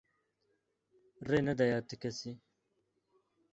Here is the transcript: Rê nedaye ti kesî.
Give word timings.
Rê 1.27 1.39
nedaye 1.47 1.79
ti 1.87 1.95
kesî. 2.01 2.31